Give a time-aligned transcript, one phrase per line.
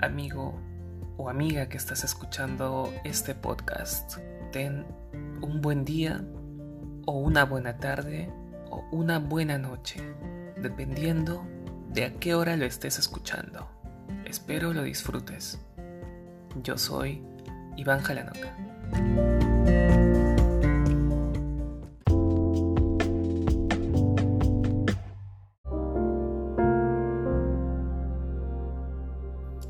[0.00, 0.58] amigo
[1.16, 4.18] o amiga que estás escuchando este podcast.
[4.52, 4.86] Ten
[5.42, 6.24] un buen día
[7.06, 8.32] o una buena tarde
[8.70, 10.00] o una buena noche,
[10.56, 11.46] dependiendo
[11.88, 13.68] de a qué hora lo estés escuchando.
[14.24, 15.60] Espero lo disfrutes.
[16.62, 17.22] Yo soy
[17.76, 19.59] Iván Jalanoca.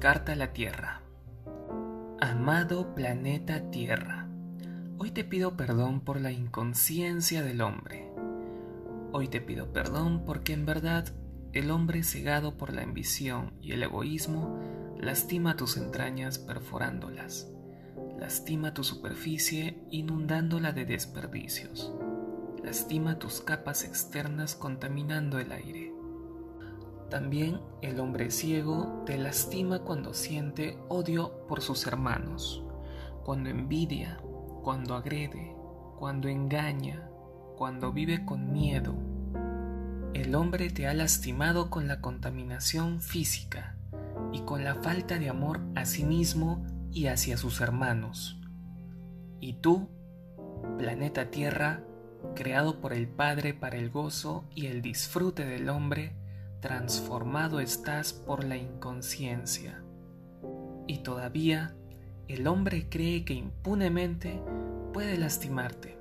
[0.01, 1.03] Carta a la Tierra.
[2.23, 4.31] Amado planeta Tierra,
[4.97, 8.11] hoy te pido perdón por la inconsciencia del hombre.
[9.13, 11.05] Hoy te pido perdón porque en verdad
[11.53, 14.59] el hombre cegado por la ambición y el egoísmo
[14.99, 17.51] lastima tus entrañas perforándolas,
[18.19, 21.93] lastima tu superficie inundándola de desperdicios,
[22.65, 26.00] lastima tus capas externas contaminando el aire
[27.11, 32.65] también el hombre ciego te lastima cuando siente odio por sus hermanos,
[33.25, 34.19] cuando envidia,
[34.63, 35.55] cuando agrede,
[35.99, 37.11] cuando engaña,
[37.57, 38.95] cuando vive con miedo.
[40.15, 43.77] El hombre te ha lastimado con la contaminación física
[44.33, 48.41] y con la falta de amor a sí mismo y hacia sus hermanos.
[49.41, 49.89] Y tú,
[50.79, 51.85] planeta Tierra,
[52.35, 56.20] creado por el Padre para el gozo y el disfrute del hombre,
[56.61, 59.83] transformado estás por la inconsciencia.
[60.87, 61.75] Y todavía
[62.29, 64.43] el hombre cree que impunemente
[64.93, 65.99] puede lastimarte.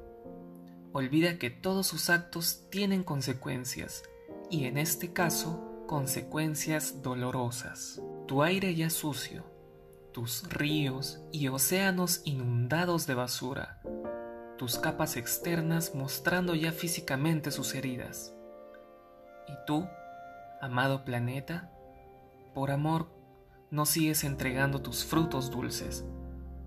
[0.92, 4.04] Olvida que todos sus actos tienen consecuencias,
[4.50, 8.02] y en este caso, consecuencias dolorosas.
[8.28, 9.44] Tu aire ya sucio,
[10.12, 13.82] tus ríos y océanos inundados de basura,
[14.58, 18.36] tus capas externas mostrando ya físicamente sus heridas.
[19.48, 19.88] Y tú,
[20.62, 21.72] amado planeta,
[22.54, 23.10] por amor
[23.72, 26.06] no sigues entregando tus frutos dulces,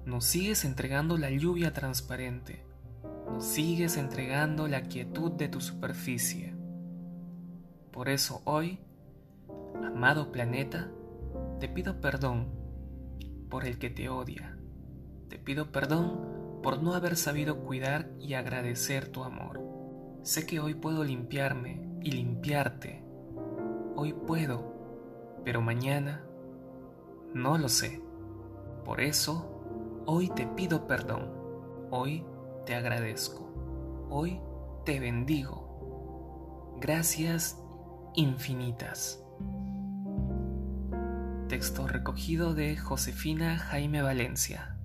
[0.07, 2.65] no sigues entregando la lluvia transparente,
[3.27, 6.55] no sigues entregando la quietud de tu superficie.
[7.91, 8.81] Por eso hoy,
[9.85, 10.91] amado planeta,
[11.61, 12.49] te pido perdón
[13.51, 14.57] por el que te odia.
[15.29, 19.61] Te pido perdón por no haber sabido cuidar y agradecer tu amor.
[20.23, 23.02] Sé que hoy puedo limpiarme y limpiarte
[23.97, 26.25] Hoy puedo, pero mañana
[27.35, 28.03] no lo sé.
[28.85, 31.31] Por eso, hoy te pido perdón.
[31.91, 32.25] Hoy
[32.67, 33.49] te agradezco.
[34.11, 34.41] Hoy
[34.85, 36.79] te bendigo.
[36.81, 37.63] Gracias
[38.15, 39.23] infinitas.
[41.49, 44.79] Texto recogido de Josefina Jaime Valencia.